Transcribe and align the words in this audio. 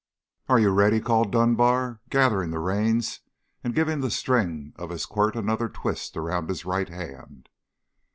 "Are 0.49 0.57
you 0.57 0.71
ready?" 0.71 0.99
called 0.99 1.31
Dunbar, 1.31 2.01
gathering 2.09 2.49
the 2.49 2.57
reins, 2.57 3.19
and 3.63 3.75
giving 3.75 3.99
the 4.01 4.09
string 4.09 4.73
of 4.75 4.89
his 4.89 5.05
quirt 5.05 5.35
another 5.35 5.69
twist 5.69 6.17
around 6.17 6.49
his 6.49 6.65
right 6.65 6.89
hand. 6.89 7.49